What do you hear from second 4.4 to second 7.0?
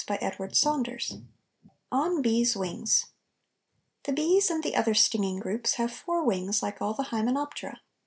and the other stinging groups have four wings like all